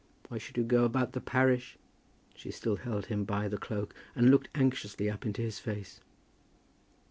Why 0.29 0.39
should 0.39 0.57
you 0.57 0.63
go 0.63 0.83
about 0.83 1.11
the 1.11 1.21
parish?" 1.21 1.77
She 2.33 2.49
still 2.49 2.77
held 2.77 3.05
him 3.05 3.23
by 3.23 3.47
the 3.47 3.59
cloak, 3.59 3.93
and 4.15 4.31
looked 4.31 4.49
anxiously 4.55 5.11
up 5.11 5.27
into 5.27 5.43
his 5.43 5.59
face. 5.59 6.01